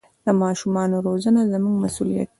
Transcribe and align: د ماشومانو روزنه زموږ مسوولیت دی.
د 0.25 0.27
ماشومانو 0.43 0.95
روزنه 1.07 1.41
زموږ 1.51 1.75
مسوولیت 1.83 2.27
دی. 2.29 2.29